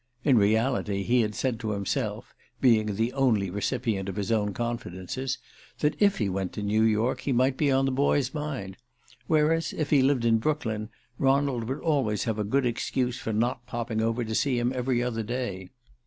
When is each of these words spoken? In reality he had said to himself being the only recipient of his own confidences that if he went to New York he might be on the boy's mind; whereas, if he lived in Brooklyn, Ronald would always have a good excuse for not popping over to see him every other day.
In 0.23 0.35
reality 0.35 1.03
he 1.03 1.21
had 1.21 1.35
said 1.35 1.59
to 1.59 1.73
himself 1.73 2.33
being 2.59 2.95
the 2.95 3.13
only 3.13 3.51
recipient 3.51 4.09
of 4.09 4.15
his 4.15 4.31
own 4.31 4.51
confidences 4.51 5.37
that 5.77 5.95
if 6.01 6.17
he 6.17 6.27
went 6.27 6.53
to 6.53 6.63
New 6.63 6.81
York 6.81 7.19
he 7.21 7.31
might 7.31 7.55
be 7.55 7.69
on 7.71 7.85
the 7.85 7.91
boy's 7.91 8.33
mind; 8.33 8.77
whereas, 9.27 9.73
if 9.73 9.91
he 9.91 10.01
lived 10.01 10.25
in 10.25 10.39
Brooklyn, 10.39 10.89
Ronald 11.19 11.65
would 11.69 11.81
always 11.81 12.23
have 12.23 12.39
a 12.39 12.43
good 12.43 12.65
excuse 12.65 13.19
for 13.19 13.31
not 13.31 13.63
popping 13.67 14.01
over 14.01 14.23
to 14.23 14.33
see 14.33 14.57
him 14.57 14.71
every 14.73 15.03
other 15.03 15.21
day. 15.21 15.69